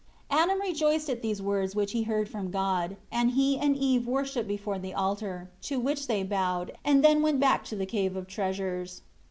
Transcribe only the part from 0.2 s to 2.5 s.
17 Adam rejoiced at these words which he heard from